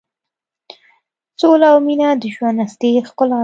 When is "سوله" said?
1.41-1.67